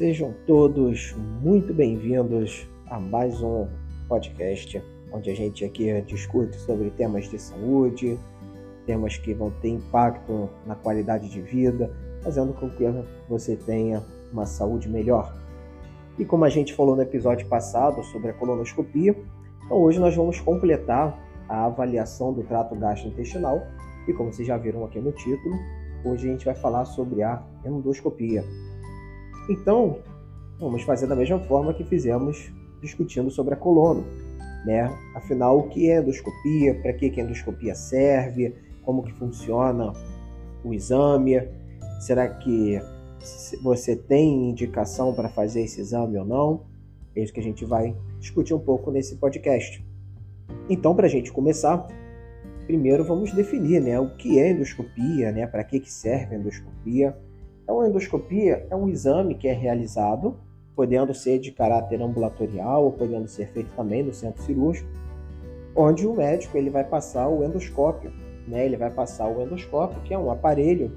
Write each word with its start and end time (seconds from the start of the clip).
Sejam 0.00 0.34
todos 0.46 1.14
muito 1.42 1.74
bem-vindos 1.74 2.66
a 2.86 2.98
mais 2.98 3.42
um 3.42 3.68
podcast 4.08 4.82
onde 5.12 5.28
a 5.28 5.34
gente 5.34 5.62
aqui 5.62 6.00
discute 6.06 6.56
sobre 6.56 6.88
temas 6.92 7.28
de 7.28 7.38
saúde, 7.38 8.18
temas 8.86 9.18
que 9.18 9.34
vão 9.34 9.50
ter 9.60 9.68
impacto 9.68 10.48
na 10.66 10.74
qualidade 10.74 11.28
de 11.28 11.42
vida, 11.42 11.94
fazendo 12.22 12.54
com 12.54 12.70
que 12.70 12.84
você 13.28 13.56
tenha 13.56 14.02
uma 14.32 14.46
saúde 14.46 14.88
melhor. 14.88 15.36
E 16.18 16.24
como 16.24 16.46
a 16.46 16.48
gente 16.48 16.72
falou 16.72 16.96
no 16.96 17.02
episódio 17.02 17.46
passado 17.46 18.02
sobre 18.04 18.30
a 18.30 18.32
colonoscopia, 18.32 19.14
então 19.66 19.76
hoje 19.76 20.00
nós 20.00 20.16
vamos 20.16 20.40
completar 20.40 21.14
a 21.46 21.66
avaliação 21.66 22.32
do 22.32 22.42
trato 22.42 22.74
gastrointestinal 22.74 23.60
e 24.08 24.14
como 24.14 24.32
vocês 24.32 24.48
já 24.48 24.56
viram 24.56 24.82
aqui 24.82 24.98
no 24.98 25.12
título, 25.12 25.56
hoje 26.06 26.26
a 26.26 26.32
gente 26.32 26.46
vai 26.46 26.54
falar 26.54 26.86
sobre 26.86 27.22
a 27.22 27.42
endoscopia. 27.66 28.42
Então, 29.50 29.98
vamos 30.60 30.84
fazer 30.84 31.08
da 31.08 31.16
mesma 31.16 31.40
forma 31.40 31.74
que 31.74 31.82
fizemos 31.82 32.52
discutindo 32.80 33.32
sobre 33.32 33.54
a 33.54 33.56
colono, 33.56 34.04
né? 34.64 34.88
Afinal, 35.16 35.58
o 35.58 35.68
que 35.68 35.90
é 35.90 35.98
endoscopia? 35.98 36.80
Para 36.80 36.92
que 36.92 37.06
a 37.20 37.24
endoscopia 37.24 37.74
serve? 37.74 38.54
Como 38.84 39.02
que 39.02 39.12
funciona 39.14 39.92
o 40.64 40.72
exame? 40.72 41.48
Será 42.00 42.28
que 42.28 42.80
você 43.60 43.96
tem 43.96 44.50
indicação 44.50 45.12
para 45.12 45.28
fazer 45.28 45.62
esse 45.62 45.80
exame 45.80 46.16
ou 46.16 46.24
não? 46.24 46.62
É 47.16 47.20
isso 47.20 47.32
que 47.32 47.40
a 47.40 47.42
gente 47.42 47.64
vai 47.64 47.96
discutir 48.20 48.54
um 48.54 48.60
pouco 48.60 48.92
nesse 48.92 49.16
podcast. 49.16 49.84
Então, 50.68 50.94
para 50.94 51.06
a 51.06 51.10
gente 51.10 51.32
começar, 51.32 51.88
primeiro 52.68 53.04
vamos 53.04 53.32
definir 53.32 53.82
né, 53.82 53.98
o 53.98 54.14
que 54.14 54.38
é 54.38 54.52
endoscopia, 54.52 55.32
né, 55.32 55.44
para 55.44 55.64
que, 55.64 55.80
que 55.80 55.90
serve 55.90 56.36
a 56.36 56.38
endoscopia. 56.38 57.18
Então, 57.70 57.82
a 57.82 57.88
endoscopia 57.88 58.66
é 58.68 58.74
um 58.74 58.88
exame 58.88 59.36
que 59.36 59.46
é 59.46 59.52
realizado, 59.52 60.34
podendo 60.74 61.14
ser 61.14 61.38
de 61.38 61.52
caráter 61.52 62.02
ambulatorial 62.02 62.86
ou 62.86 62.90
podendo 62.90 63.28
ser 63.28 63.46
feito 63.52 63.70
também 63.76 64.02
no 64.02 64.12
centro 64.12 64.42
cirúrgico, 64.42 64.90
onde 65.76 66.04
o 66.04 66.12
médico 66.12 66.58
ele 66.58 66.68
vai 66.68 66.82
passar 66.82 67.28
o 67.28 67.44
endoscópio. 67.44 68.12
Né? 68.48 68.66
Ele 68.66 68.76
vai 68.76 68.90
passar 68.90 69.28
o 69.28 69.40
endoscópio, 69.40 70.02
que 70.02 70.12
é 70.12 70.18
um 70.18 70.32
aparelho 70.32 70.90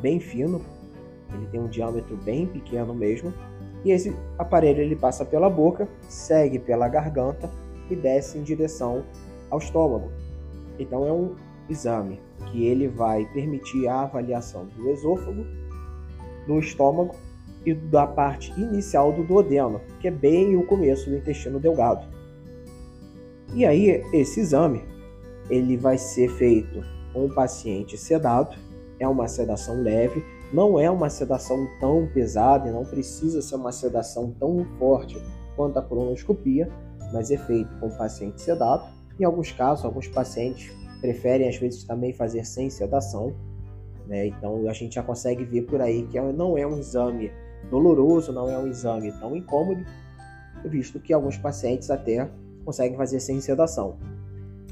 bem 0.00 0.20
fino, 0.20 0.64
ele 1.34 1.46
tem 1.46 1.60
um 1.60 1.66
diâmetro 1.66 2.16
bem 2.18 2.46
pequeno 2.46 2.94
mesmo, 2.94 3.34
e 3.84 3.90
esse 3.90 4.14
aparelho 4.38 4.82
ele 4.82 4.94
passa 4.94 5.24
pela 5.24 5.50
boca, 5.50 5.88
segue 6.08 6.60
pela 6.60 6.88
garganta 6.88 7.50
e 7.90 7.96
desce 7.96 8.38
em 8.38 8.44
direção 8.44 9.02
ao 9.50 9.58
estômago. 9.58 10.12
Então 10.78 11.04
é 11.04 11.12
um 11.12 11.34
exame 11.68 12.20
que 12.52 12.64
ele 12.64 12.86
vai 12.86 13.24
permitir 13.32 13.88
a 13.88 14.02
avaliação 14.02 14.66
do 14.76 14.90
esôfago 14.90 15.44
do 16.46 16.58
estômago 16.58 17.14
e 17.64 17.74
da 17.74 18.06
parte 18.06 18.52
inicial 18.58 19.12
do 19.12 19.22
duodeno, 19.22 19.80
que 20.00 20.08
é 20.08 20.10
bem 20.10 20.56
o 20.56 20.64
começo 20.64 21.10
do 21.10 21.16
intestino 21.16 21.60
delgado. 21.60 22.06
E 23.54 23.64
aí, 23.66 24.02
esse 24.12 24.40
exame 24.40 24.82
ele 25.50 25.76
vai 25.76 25.98
ser 25.98 26.30
feito 26.30 26.82
com 27.12 27.26
o 27.26 27.34
paciente 27.34 27.98
sedado, 27.98 28.56
é 28.98 29.08
uma 29.08 29.26
sedação 29.26 29.82
leve, 29.82 30.24
não 30.52 30.78
é 30.78 30.90
uma 30.90 31.10
sedação 31.10 31.66
tão 31.80 32.08
pesada 32.12 32.68
e 32.68 32.72
não 32.72 32.84
precisa 32.84 33.42
ser 33.42 33.56
uma 33.56 33.72
sedação 33.72 34.34
tão 34.38 34.64
forte 34.78 35.20
quanto 35.56 35.78
a 35.78 35.82
colonoscopia, 35.82 36.70
mas 37.12 37.30
é 37.30 37.36
feito 37.36 37.70
com 37.78 37.88
o 37.88 37.96
paciente 37.96 38.40
sedado. 38.40 38.84
Em 39.18 39.24
alguns 39.24 39.52
casos, 39.52 39.84
alguns 39.84 40.08
pacientes 40.08 40.72
preferem 41.00 41.48
às 41.48 41.56
vezes 41.56 41.84
também 41.84 42.12
fazer 42.12 42.44
sem 42.44 42.70
sedação, 42.70 43.34
né? 44.10 44.26
Então 44.26 44.68
a 44.68 44.72
gente 44.72 44.96
já 44.96 45.02
consegue 45.04 45.44
ver 45.44 45.62
por 45.62 45.80
aí 45.80 46.04
que 46.08 46.18
é, 46.18 46.32
não 46.32 46.58
é 46.58 46.66
um 46.66 46.76
exame 46.76 47.30
doloroso, 47.70 48.32
não 48.32 48.50
é 48.50 48.58
um 48.58 48.66
exame 48.66 49.12
tão 49.12 49.36
incômodo, 49.36 49.86
visto 50.64 50.98
que 50.98 51.12
alguns 51.12 51.38
pacientes 51.38 51.90
até 51.90 52.28
conseguem 52.64 52.96
fazer 52.96 53.20
sem 53.20 53.40
sedação. 53.40 53.96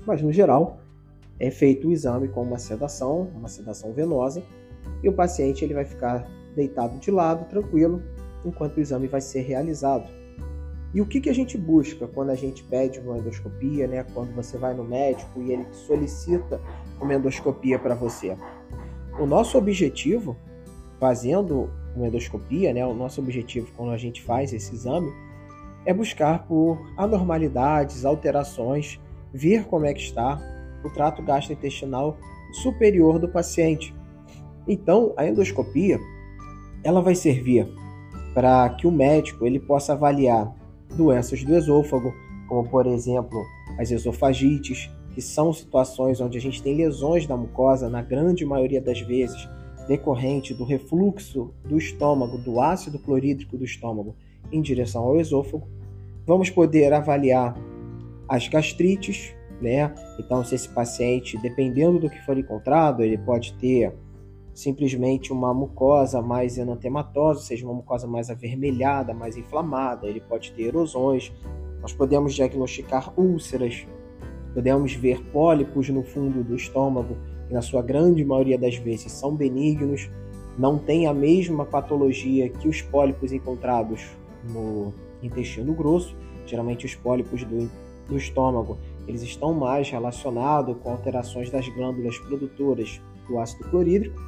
Mas 0.05 0.21
no 0.21 0.33
geral, 0.33 0.81
é 1.39 1.53
feito 1.53 1.87
o 1.87 1.93
exame 1.93 2.27
com 2.27 2.43
uma 2.43 2.59
sedação, 2.59 3.29
uma 3.37 3.49
sedação 3.49 3.93
venosa, 3.93 4.43
e 5.05 5.09
o 5.09 5.13
paciente 5.13 5.65
ele 5.65 5.75
vai 5.75 5.85
ficar 5.85 6.29
deitado 6.57 6.99
de 6.99 7.11
lado, 7.11 7.49
tranquilo, 7.49 8.03
enquanto 8.45 8.79
o 8.79 8.81
exame 8.81 9.07
vai 9.07 9.21
ser 9.21 9.43
realizado. 9.43 10.11
E 10.93 11.01
o 11.01 11.07
que, 11.07 11.21
que 11.21 11.29
a 11.29 11.35
gente 11.35 11.57
busca 11.57 12.09
quando 12.09 12.31
a 12.31 12.35
gente 12.35 12.65
pede 12.65 12.99
uma 12.99 13.19
endoscopia, 13.19 13.87
né? 13.87 14.05
Quando 14.15 14.35
você 14.35 14.57
vai 14.57 14.75
no 14.75 14.83
médico 14.83 15.41
e 15.43 15.53
ele 15.53 15.67
solicita 15.71 16.61
uma 16.99 17.15
endoscopia 17.15 17.79
para 17.79 17.95
você? 17.95 18.37
O 19.19 19.27
nosso 19.27 19.59
objetivo, 19.59 20.37
fazendo 21.01 21.69
uma 21.97 22.07
endoscopia, 22.07 22.73
né, 22.73 22.87
o 22.87 22.95
nosso 22.95 23.21
objetivo 23.21 23.69
quando 23.77 23.91
a 23.91 23.97
gente 23.97 24.23
faz 24.23 24.53
esse 24.53 24.73
exame, 24.73 25.13
é 25.85 25.93
buscar 25.93 26.47
por 26.47 26.79
anormalidades, 26.97 28.05
alterações, 28.05 29.01
ver 29.33 29.65
como 29.65 29.87
é 29.87 29.93
que 29.93 30.03
está 30.03 30.41
o 30.85 30.91
trato 30.91 31.23
gastrointestinal 31.23 32.17
superior 32.63 33.19
do 33.19 33.29
paciente. 33.29 33.93
Então, 34.69 35.13
a 35.17 35.27
endoscopia, 35.27 35.99
ela 36.85 37.03
vai 37.03 37.15
servir 37.15 37.67
para 38.35 38.69
que 38.71 38.87
o 38.87 38.93
médico 38.93 39.45
ele 39.45 39.59
possa 39.59 39.95
avaliar 39.95 40.55
doenças 40.97 41.43
do 41.43 41.57
esôfago, 41.57 42.15
como 42.49 42.69
por 42.69 42.87
exemplo 42.87 43.45
as 43.79 43.91
esofagites, 43.91 44.89
que 45.19 45.23
são 45.23 45.53
situações 45.53 46.21
onde 46.21 46.39
a 46.39 46.41
gente 46.41 46.63
tem 46.63 46.77
lesões 46.77 47.27
da 47.27 47.37
mucosa, 47.37 47.91
na 47.91 48.01
grande 48.01 48.45
maioria 48.45 48.81
das 48.81 49.01
vezes, 49.01 49.49
decorrente 49.89 50.55
do 50.55 50.63
refluxo 50.63 51.53
do 51.65 51.77
estômago, 51.77 52.39
do 52.39 52.61
ácido 52.61 53.01
clorídrico 53.01 53.59
do 53.59 53.65
estômago 53.65 54.15
em 54.53 54.63
direção 54.63 55.03
ao 55.03 55.19
esôfago. 55.19 55.67
Vamos 56.25 56.51
poder 56.51 56.93
avaliar 56.93 57.61
as 58.29 58.47
gastrites, 58.47 59.35
né? 59.61 59.93
Então, 60.21 60.45
se 60.45 60.55
esse 60.55 60.69
paciente, 60.69 61.37
dependendo 61.39 61.99
do 61.99 62.09
que 62.09 62.25
for 62.25 62.39
encontrado, 62.39 63.03
ele 63.03 63.19
pode 63.19 63.55
ter 63.55 63.93
simplesmente 64.55 65.33
uma 65.33 65.53
mucosa 65.53 66.23
mais 66.23 66.57
enantematosa, 66.59 67.41
ou 67.41 67.45
seja, 67.45 67.65
uma 67.65 67.75
mucosa 67.75 68.07
mais 68.07 68.31
avermelhada, 68.31 69.13
mais 69.13 69.37
inflamada, 69.37 70.07
ele 70.07 70.21
pode 70.21 70.53
ter 70.53 70.67
erosões. 70.67 71.33
Nós 71.83 71.93
podemos 71.93 72.35
diagnosticar 72.35 73.13
úlceras, 73.19 73.85
Podemos 74.59 74.93
ver 74.93 75.23
pólipos 75.27 75.89
no 75.89 76.03
fundo 76.03 76.43
do 76.43 76.57
estômago, 76.57 77.17
que 77.47 77.55
na 77.55 77.63
sua 77.63 77.81
grande 77.81 78.25
maioria 78.25 78.59
das 78.59 78.75
vezes 78.75 79.13
são 79.13 79.33
benignos, 79.33 80.11
não 80.59 80.77
têm 80.77 81.07
a 81.07 81.15
mesma 81.15 81.65
patologia 81.65 82.49
que 82.49 82.67
os 82.67 82.83
pólipos 82.83 83.31
encontrados 83.31 84.05
no 84.53 84.93
intestino 85.23 85.73
grosso. 85.75 86.13
Geralmente 86.45 86.87
os 86.87 86.95
pólipos 86.97 87.45
do, 87.45 87.71
do 88.09 88.17
estômago 88.17 88.77
eles 89.07 89.23
estão 89.23 89.55
mais 89.55 89.89
relacionados 89.91 90.77
com 90.83 90.91
alterações 90.91 91.49
das 91.51 91.69
glândulas 91.69 92.19
produtoras 92.19 93.01
do 93.29 93.39
ácido 93.39 93.63
clorídrico 93.71 94.21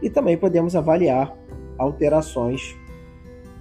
e 0.00 0.08
também 0.08 0.38
podemos 0.38 0.74
avaliar 0.74 1.36
alterações 1.76 2.74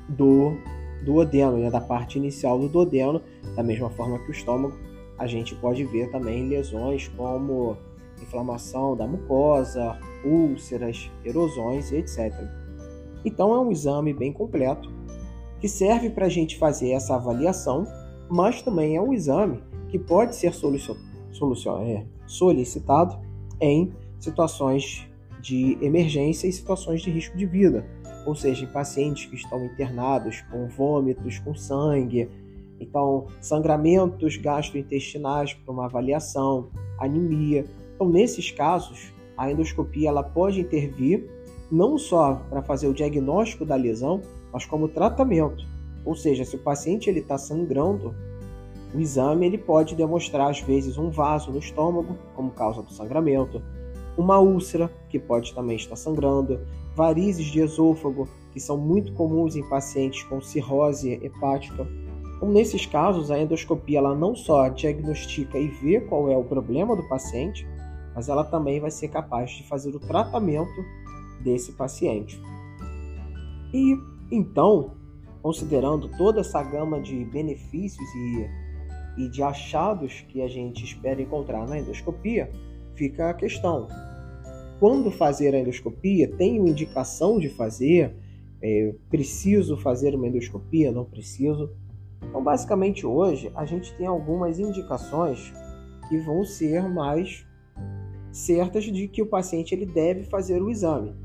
do 0.08 0.56
duodeno, 1.04 1.58
né, 1.58 1.70
da 1.70 1.82
parte 1.82 2.18
inicial 2.18 2.58
do 2.58 2.70
duodeno, 2.70 3.22
da 3.58 3.62
mesma 3.62 3.90
forma 3.90 4.18
que 4.20 4.30
o 4.30 4.32
estômago, 4.32 4.87
a 5.18 5.26
gente 5.28 5.56
pode 5.56 5.84
ver 5.84 6.12
também 6.12 6.48
lesões 6.48 7.08
como 7.10 7.78
inflamação 8.22 8.96
da 8.96 9.08
mucosa, 9.08 9.98
úlceras, 10.24 11.10
erosões, 11.24 11.92
etc. 11.92 12.34
Então 13.24 13.54
é 13.54 13.60
um 13.60 13.72
exame 13.72 14.14
bem 14.14 14.32
completo 14.32 14.92
que 15.60 15.68
serve 15.68 16.10
para 16.10 16.28
a 16.28 16.30
gente 16.30 16.58
fazer 16.58 16.92
essa 16.92 17.16
avaliação, 17.16 17.86
mas 18.30 18.62
também 18.62 18.96
é 18.96 19.02
um 19.02 19.14
exame 19.14 19.64
que 19.90 19.98
pode 19.98 20.36
ser 20.36 20.54
é, 21.84 22.06
solicitado 22.28 23.20
em 23.60 23.92
situações 24.20 25.08
de 25.42 25.78
emergência 25.82 26.48
e 26.48 26.52
situações 26.52 27.02
de 27.02 27.10
risco 27.10 27.38
de 27.38 27.46
vida, 27.46 27.86
ou 28.26 28.36
seja, 28.36 28.66
em 28.66 28.68
pacientes 28.68 29.26
que 29.26 29.36
estão 29.36 29.64
internados 29.66 30.42
com 30.52 30.68
vômitos, 30.68 31.40
com 31.40 31.56
sangue, 31.56 32.30
então, 32.80 33.28
sangramentos 33.42 34.38
gastrointestinais 34.38 35.54
para 35.54 35.72
uma 35.72 35.86
avaliação, 35.86 36.70
anemia. 37.00 37.66
Então, 37.96 38.08
nesses 38.08 38.52
casos, 38.52 39.12
a 39.38 39.52
endoscopia 39.52 40.10
ela 40.10 40.24
pode 40.24 40.62
intervir 40.62 41.30
não 41.72 41.98
só 41.98 42.36
para 42.50 42.62
fazer 42.62 42.88
o 42.88 42.94
diagnóstico 42.94 43.66
da 43.66 43.76
lesão, 43.76 44.22
mas 44.54 44.66
como 44.66 44.88
tratamento. 44.88 45.66
Ou 46.06 46.16
seja, 46.16 46.46
se 46.46 46.56
o 46.56 46.60
paciente 46.60 47.10
ele 47.10 47.20
está 47.20 47.38
sangrando, 47.38 48.16
o 48.94 49.00
exame 49.00 49.46
ele 49.46 49.58
pode 49.58 49.96
demonstrar 49.96 50.50
às 50.50 50.62
vezes 50.62 50.98
um 50.98 51.10
vaso 51.10 51.52
no 51.52 51.60
estômago 51.60 52.18
como 52.36 52.52
causa 52.52 52.82
do 52.82 52.94
sangramento, 52.94 53.62
uma 54.18 54.40
úlcera 54.40 54.90
que 55.10 55.20
pode 55.20 55.54
também 55.54 55.76
estar 55.76 55.96
sangrando, 55.96 56.60
varizes 56.96 57.46
de 57.48 57.60
esôfago 57.60 58.28
que 58.54 58.60
são 58.60 58.78
muito 58.78 59.14
comuns 59.14 59.56
em 59.56 59.68
pacientes 59.68 60.24
com 60.24 60.42
cirrose 60.42 61.20
hepática 61.22 61.86
nesses 62.42 62.86
casos, 62.86 63.32
a 63.32 63.40
endoscopia 63.40 64.00
ela 64.00 64.16
não 64.16 64.36
só 64.36 64.70
diagnostica 64.70 65.58
e 65.58 65.68
vê 65.68 66.02
qual 66.02 66.30
é 66.30 66.38
o 66.38 66.44
problema 66.44 66.96
do 66.96 67.08
paciente, 67.08 67.68
mas 68.14 68.30
ela 68.30 68.44
também 68.44 68.80
vai 68.80 68.92
ser 68.92 69.08
capaz 69.08 69.52
de 69.52 69.64
fazer 69.64 69.96
o 69.96 70.00
tratamento 70.00 70.84
desse 71.44 71.72
paciente. 71.74 72.40
E 73.74 73.98
então, 74.32 74.92
considerando 75.42 76.10
toda 76.18 76.42
essa 76.42 76.62
gama 76.62 77.00
de 77.00 77.24
benefícios 77.26 78.08
e, 78.16 79.24
e 79.24 79.30
de 79.30 79.42
achados 79.42 80.26
que 80.28 80.42
a 80.42 80.48
gente 80.48 80.84
espera 80.84 81.22
encontrar 81.22 81.68
na 81.68 81.80
endoscopia, 81.80 82.52
fica 82.96 83.30
a 83.30 83.34
questão: 83.34 83.88
quando 84.80 85.10
fazer 85.10 85.56
a 85.56 85.60
endoscopia? 85.60 86.28
Tenho 86.28 86.68
indicação 86.68 87.40
de 87.40 87.50
fazer? 87.50 88.16
É, 88.62 88.94
preciso 89.10 89.78
fazer 89.78 90.16
uma 90.16 90.28
endoscopia? 90.28 90.92
Não 90.92 91.06
preciso? 91.06 91.72
Então, 92.22 92.44
basicamente, 92.44 93.06
hoje 93.06 93.52
a 93.56 93.66
gente 93.66 93.94
tem 93.96 94.08
algumas 94.08 94.60
indicações 94.60 95.54
que 96.08 96.18
vão 96.18 96.44
ser 96.44 96.88
mais 96.88 97.46
certas 98.32 98.86
de 98.86 99.08
que 99.08 99.22
o 99.22 99.26
paciente 99.26 99.74
ele 99.74 99.86
deve 99.86 100.24
fazer 100.24 100.62
o 100.62 100.70
exame. 100.70 101.16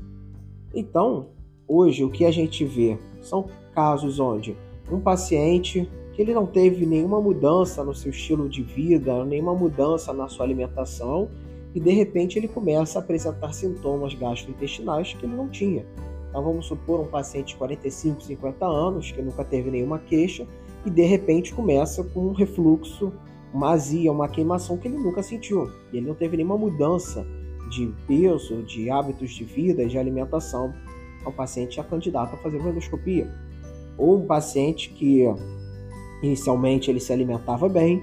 Então, 0.73 1.29
hoje 1.67 2.03
o 2.03 2.09
que 2.09 2.25
a 2.25 2.31
gente 2.31 2.65
vê 2.65 2.97
são 3.21 3.47
casos 3.73 4.19
onde 4.19 4.57
um 4.91 4.99
paciente 4.99 5.89
que 6.13 6.21
ele 6.21 6.33
não 6.33 6.45
teve 6.45 6.85
nenhuma 6.85 7.19
mudança 7.19 7.83
no 7.83 7.93
seu 7.93 8.11
estilo 8.11 8.47
de 8.47 8.61
vida, 8.61 9.23
nenhuma 9.25 9.53
mudança 9.53 10.13
na 10.13 10.27
sua 10.27 10.45
alimentação 10.45 11.29
e 11.73 11.79
de 11.79 11.91
repente 11.91 12.37
ele 12.37 12.47
começa 12.47 12.99
a 12.99 13.01
apresentar 13.01 13.51
sintomas 13.53 14.13
gastrointestinais 14.13 15.13
que 15.13 15.25
ele 15.25 15.35
não 15.35 15.49
tinha. 15.49 15.85
Então 16.29 16.43
vamos 16.43 16.67
supor 16.67 16.99
um 16.99 17.07
paciente 17.07 17.49
de 17.49 17.55
45, 17.55 18.21
50 18.21 18.65
anos 18.65 19.11
que 19.11 19.21
nunca 19.21 19.43
teve 19.43 19.71
nenhuma 19.71 19.99
queixa 19.99 20.47
e 20.85 20.89
de 20.89 21.03
repente 21.03 21.53
começa 21.53 22.03
com 22.03 22.27
um 22.27 22.33
refluxo, 22.33 23.13
uma 23.53 23.71
azia, 23.71 24.11
uma 24.11 24.27
queimação 24.27 24.77
que 24.77 24.87
ele 24.87 24.97
nunca 24.97 25.21
sentiu. 25.23 25.69
E 25.91 25.97
ele 25.97 26.07
não 26.07 26.15
teve 26.15 26.37
nenhuma 26.37 26.57
mudança 26.57 27.25
de 27.69 27.93
peso, 28.07 28.63
de 28.63 28.89
hábitos 28.89 29.31
de 29.31 29.43
vida, 29.43 29.85
de 29.85 29.97
alimentação. 29.97 30.73
O 31.25 31.31
paciente 31.31 31.79
é 31.79 31.83
candidato 31.83 32.35
a 32.35 32.37
fazer 32.37 32.57
uma 32.57 32.69
endoscopia. 32.69 33.31
Ou 33.97 34.17
um 34.17 34.27
paciente 34.27 34.89
que 34.89 35.23
inicialmente 36.21 36.89
ele 36.89 36.99
se 36.99 37.13
alimentava 37.13 37.69
bem 37.69 38.01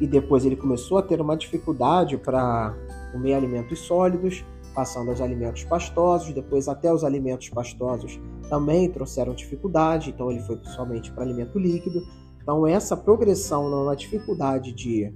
e 0.00 0.06
depois 0.06 0.44
ele 0.44 0.56
começou 0.56 0.98
a 0.98 1.02
ter 1.02 1.20
uma 1.20 1.36
dificuldade 1.36 2.16
para 2.16 2.74
comer 3.12 3.34
alimentos 3.34 3.78
sólidos, 3.80 4.44
passando 4.74 5.10
aos 5.10 5.20
alimentos 5.20 5.64
pastosos, 5.64 6.34
depois 6.34 6.68
até 6.68 6.92
os 6.92 7.04
alimentos 7.04 7.48
pastosos 7.48 8.20
também 8.48 8.90
trouxeram 8.90 9.34
dificuldade, 9.34 10.10
então 10.10 10.30
ele 10.30 10.40
foi 10.40 10.58
somente 10.64 11.12
para 11.12 11.22
alimento 11.22 11.58
líquido. 11.58 12.02
Então 12.42 12.66
essa 12.66 12.96
progressão 12.96 13.84
na 13.84 13.94
dificuldade 13.94 14.72
de, 14.72 15.14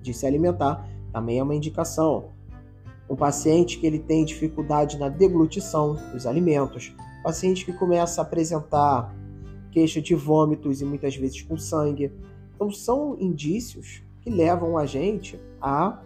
de 0.00 0.14
se 0.14 0.26
alimentar 0.26 0.88
também 1.12 1.38
é 1.38 1.42
uma 1.42 1.54
indicação. 1.54 2.32
Um 3.10 3.16
paciente 3.16 3.78
que 3.78 3.86
ele 3.86 3.98
tem 3.98 4.24
dificuldade 4.24 4.98
na 4.98 5.08
deglutição 5.08 5.96
dos 6.12 6.26
alimentos, 6.26 6.94
paciente 7.22 7.64
que 7.64 7.72
começa 7.72 8.20
a 8.20 8.24
apresentar 8.24 9.14
queixa 9.70 10.00
de 10.00 10.14
vômitos 10.14 10.80
e 10.80 10.84
muitas 10.84 11.16
vezes 11.16 11.42
com 11.42 11.58
sangue. 11.58 12.12
Então 12.54 12.70
são 12.70 13.16
indícios 13.18 14.02
que 14.20 14.30
levam 14.30 14.78
a 14.78 14.86
gente 14.86 15.38
a 15.60 16.00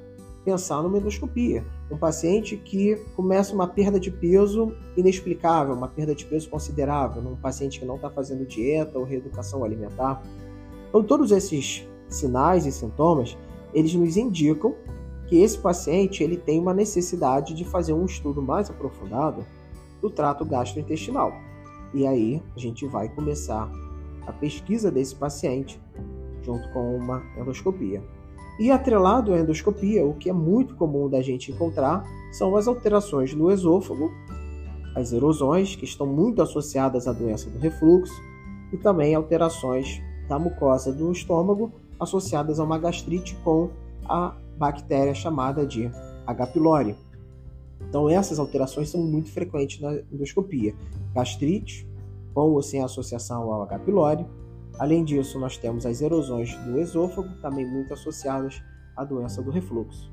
pensar 0.45 0.83
numa 0.83 0.99
endoscopia. 0.99 1.65
Um 1.91 1.97
paciente 1.97 2.57
que 2.57 2.97
começa 3.17 3.55
uma 3.55 3.67
perda 3.67 3.99
de 3.99 4.11
peso 4.11 4.75
inexplicável, 4.97 5.75
uma 5.75 5.89
perda 5.89 6.15
de 6.15 6.25
peso 6.25 6.49
considerável, 6.51 7.23
um 7.23 7.37
paciente 7.37 7.81
que 7.81 7.87
não 7.87 7.97
está 7.97 8.11
fazendo 8.11 8.45
dieta 8.45 8.99
ou 8.99 9.05
reeducação 9.05 9.65
alimentar. 9.65 10.23
Então, 10.89 11.03
todos 11.03 11.31
esses 11.31 11.87
sinais 12.09 12.67
e 12.67 12.73
sintomas, 12.73 13.37
eles 13.73 13.95
nos 13.95 14.17
indicam 14.17 14.75
que 15.27 15.41
esse 15.41 15.59
paciente 15.59 16.23
ele 16.23 16.37
tem 16.37 16.59
uma 16.59 16.75
necessidade 16.75 17.55
de 17.55 17.65
fazer 17.65 17.93
um 17.93 18.05
estudo 18.05 18.43
mais 18.43 18.71
aprofundado 18.71 19.45
do 20.01 20.11
trato 20.11 20.45
gastrointestinal. 20.45 21.33
E 21.93 22.07
aí 22.07 22.43
a 22.55 22.59
gente 22.59 22.87
vai 22.87 23.09
começar 23.09 23.71
a 24.27 24.33
pesquisa 24.33 24.91
desse 24.91 25.15
paciente 25.15 25.81
junto 26.43 26.71
com 26.73 26.97
uma 26.97 27.23
endoscopia. 27.39 28.03
E 28.59 28.71
atrelado 28.71 29.33
à 29.33 29.39
endoscopia, 29.39 30.05
o 30.05 30.15
que 30.15 30.29
é 30.29 30.33
muito 30.33 30.75
comum 30.75 31.09
da 31.09 31.23
gente 31.23 31.53
encontrar 31.53 32.05
são 32.33 32.57
as 32.57 32.67
alterações 32.67 33.33
no 33.33 33.51
esôfago, 33.51 34.11
as 34.97 35.13
erosões, 35.13 35.77
que 35.77 35.85
estão 35.85 36.07
muito 36.07 36.43
associadas 36.43 37.07
à 37.07 37.13
doença 37.13 37.49
do 37.49 37.59
refluxo, 37.59 38.21
e 38.73 38.77
também 38.77 39.15
alterações 39.15 40.03
da 40.29 40.39
mucosa 40.39 40.93
do 40.93 41.11
estômago 41.11 41.73
associadas 41.99 42.61
a 42.61 42.65
uma 42.65 42.79
gastrite 42.79 43.37
com 43.45 43.71
a 44.09 44.35
bactéria 44.59 45.15
chamada 45.15 45.65
de 45.65 45.91
H. 46.27 46.47
pylori. 46.49 46.97
Então 47.89 48.11
essas 48.11 48.39
alterações 48.39 48.91
são 48.91 49.01
muito 49.01 49.31
frequentes 49.31 49.81
na 49.81 49.95
endoscopia. 50.13 50.75
Gastrite, 51.15 51.89
com 52.35 52.51
ou 52.51 52.63
sem 52.63 52.83
associação 52.83 53.53
ao 53.53 53.63
H. 53.63 53.79
pylori, 53.81 54.27
Além 54.79 55.05
disso, 55.05 55.39
nós 55.39 55.57
temos 55.57 55.85
as 55.85 56.01
erosões 56.01 56.55
do 56.59 56.79
esôfago, 56.79 57.29
também 57.43 57.67
muito 57.67 57.93
associadas 57.93 58.63
à 58.97 59.05
doença 59.05 59.43
do 59.43 59.51
refluxo. 59.51 60.13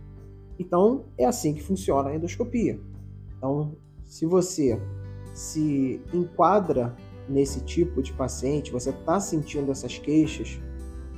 Então, 0.58 1.06
é 1.18 1.26
assim 1.26 1.54
que 1.54 1.62
funciona 1.62 2.10
a 2.10 2.16
endoscopia. 2.16 2.80
Então, 3.38 3.76
se 4.06 4.26
você 4.26 4.80
se 5.34 6.02
enquadra 6.14 6.96
nesse 7.28 7.60
tipo 7.62 8.02
de 8.02 8.14
paciente, 8.14 8.72
você 8.72 8.90
está 8.90 9.20
sentindo 9.20 9.72
essas 9.72 9.98
queixas, 9.98 10.60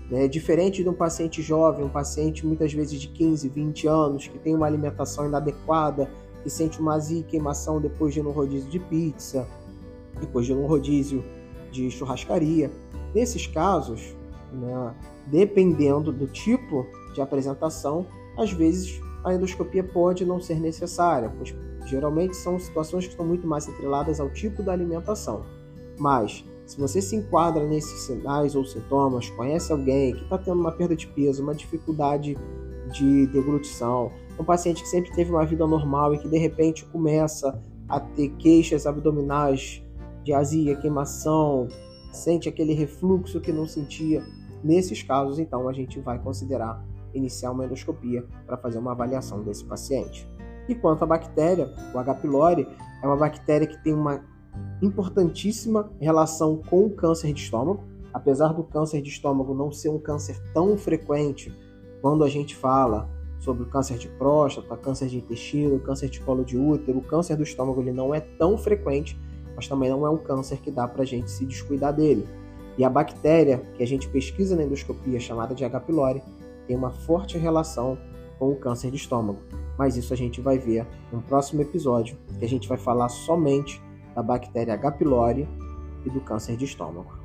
né? 0.09 0.27
diferente 0.27 0.81
de 0.81 0.89
um 0.89 0.93
paciente 0.93 1.41
jovem, 1.41 1.85
um 1.85 1.89
paciente 1.89 2.45
muitas 2.45 2.73
vezes 2.73 2.99
de 2.99 3.07
15, 3.09 3.47
20 3.49 3.87
anos, 3.87 4.27
que 4.27 4.39
tem 4.39 4.55
uma 4.55 4.65
alimentação 4.65 5.27
inadequada, 5.27 6.09
que 6.43 6.49
sente 6.49 6.79
uma 6.79 6.95
azia 6.95 7.19
e 7.19 7.23
queimação 7.23 7.79
depois 7.79 8.13
de 8.13 8.21
no 8.21 8.31
rodízio 8.31 8.69
de 8.69 8.79
pizza, 8.79 9.47
depois 10.19 10.45
de 10.45 10.53
no 10.53 10.65
rodízio 10.65 11.23
de 11.71 11.91
churrascaria. 11.91 12.71
Nesses 13.17 13.47
casos, 13.47 14.15
né, 14.53 14.93
dependendo 15.25 16.11
do 16.11 16.27
tipo 16.27 16.85
de 17.15 17.19
apresentação, 17.19 18.05
às 18.37 18.51
vezes 18.51 19.01
a 19.23 19.33
endoscopia 19.33 19.83
pode 19.83 20.23
não 20.23 20.39
ser 20.39 20.59
necessária, 20.59 21.33
pois 21.35 21.55
geralmente 21.87 22.35
são 22.35 22.59
situações 22.59 23.05
que 23.05 23.13
estão 23.13 23.25
muito 23.25 23.47
mais 23.47 23.67
atreladas 23.67 24.19
ao 24.19 24.29
tipo 24.29 24.61
da 24.61 24.71
alimentação. 24.71 25.43
Mas, 25.97 26.45
se 26.67 26.79
você 26.79 27.01
se 27.01 27.15
enquadra 27.15 27.65
nesses 27.65 28.01
sinais 28.01 28.55
ou 28.55 28.63
sintomas, 28.63 29.31
conhece 29.31 29.71
alguém 29.71 30.13
que 30.13 30.21
está 30.21 30.37
tendo 30.37 30.59
uma 30.59 30.71
perda 30.71 30.95
de 30.95 31.07
peso, 31.07 31.41
uma 31.41 31.55
dificuldade 31.55 32.37
de 32.93 33.25
deglutição, 33.25 34.11
um 34.39 34.43
paciente 34.43 34.83
que 34.83 34.89
sempre 34.89 35.11
teve 35.15 35.31
uma 35.31 35.43
vida 35.43 35.65
normal 35.65 36.13
e 36.13 36.19
que 36.19 36.29
de 36.29 36.37
repente 36.37 36.85
começa 36.85 37.59
a 37.89 37.99
ter 37.99 38.29
queixas 38.37 38.85
abdominais 38.85 39.81
de 40.23 40.33
azia, 40.33 40.75
queimação, 40.75 41.67
sente 42.17 42.49
aquele 42.49 42.73
refluxo 42.73 43.39
que 43.39 43.51
não 43.51 43.67
sentia. 43.67 44.23
Nesses 44.63 45.03
casos, 45.03 45.39
então, 45.39 45.69
a 45.69 45.73
gente 45.73 45.99
vai 45.99 46.19
considerar 46.19 46.83
iniciar 47.13 47.51
uma 47.51 47.65
endoscopia 47.65 48.25
para 48.45 48.57
fazer 48.57 48.77
uma 48.77 48.91
avaliação 48.91 49.41
desse 49.43 49.63
paciente. 49.63 50.27
E 50.67 50.75
quanto 50.75 51.03
à 51.03 51.05
bactéria, 51.05 51.73
o 51.93 51.97
H. 51.97 52.15
pylori 52.15 52.67
é 53.01 53.07
uma 53.07 53.15
bactéria 53.15 53.67
que 53.67 53.81
tem 53.83 53.93
uma 53.93 54.23
importantíssima 54.81 55.89
relação 55.99 56.61
com 56.69 56.85
o 56.85 56.89
câncer 56.89 57.33
de 57.33 57.41
estômago. 57.41 57.83
Apesar 58.13 58.53
do 58.53 58.63
câncer 58.63 59.01
de 59.01 59.09
estômago 59.09 59.53
não 59.53 59.71
ser 59.71 59.89
um 59.89 59.99
câncer 59.99 60.41
tão 60.53 60.77
frequente 60.77 61.53
quando 62.01 62.23
a 62.23 62.29
gente 62.29 62.55
fala 62.55 63.09
sobre 63.39 63.63
o 63.63 63.65
câncer 63.67 63.97
de 63.97 64.07
próstata, 64.07 64.75
câncer 64.77 65.07
de 65.07 65.17
intestino, 65.17 65.79
câncer 65.79 66.09
de 66.09 66.19
colo 66.21 66.43
de 66.43 66.57
útero, 66.57 66.97
o 66.97 67.03
câncer 67.03 67.35
do 67.35 67.43
estômago 67.43 67.81
ele 67.81 67.91
não 67.91 68.13
é 68.13 68.19
tão 68.19 68.57
frequente, 68.57 69.19
mas 69.57 69.67
também 69.67 69.89
não 69.89 70.05
é 70.05 70.09
um 70.09 70.17
câncer 70.17 70.59
que 70.59 70.69
dá 70.69 70.87
para 70.87 71.01
a 71.01 71.05
gente 71.05 71.31
se 71.31 71.43
descuidar 71.43 71.91
dele. 71.91 72.25
E 72.77 72.85
a 72.85 72.89
bactéria 72.89 73.57
que 73.75 73.81
a 73.81 73.87
gente 73.87 74.07
pesquisa 74.07 74.55
na 74.55 74.63
endoscopia, 74.63 75.19
chamada 75.19 75.55
de 75.55 75.65
H. 75.65 75.79
pylori, 75.79 76.21
tem 76.67 76.77
uma 76.77 76.91
forte 76.91 77.39
relação 77.39 77.97
com 78.37 78.51
o 78.51 78.55
câncer 78.55 78.91
de 78.91 78.97
estômago. 78.97 79.39
Mas 79.75 79.97
isso 79.97 80.13
a 80.13 80.17
gente 80.17 80.39
vai 80.39 80.59
ver 80.59 80.85
no 81.11 81.21
próximo 81.23 81.61
episódio, 81.63 82.15
que 82.37 82.45
a 82.45 82.49
gente 82.49 82.69
vai 82.69 82.77
falar 82.77 83.09
somente 83.09 83.81
da 84.13 84.21
bactéria 84.21 84.75
H. 84.75 84.91
pylori 84.91 85.47
e 86.05 86.09
do 86.11 86.21
câncer 86.21 86.55
de 86.55 86.65
estômago. 86.65 87.16